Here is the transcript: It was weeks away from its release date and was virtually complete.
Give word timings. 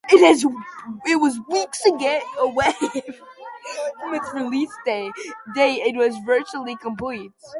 It 0.09 1.19
was 1.19 1.39
weeks 1.47 1.85
away 1.85 2.73
from 4.01 4.15
its 4.15 4.33
release 4.33 4.75
date 4.83 5.13
and 5.55 5.95
was 5.97 6.17
virtually 6.25 6.75
complete. 6.77 7.31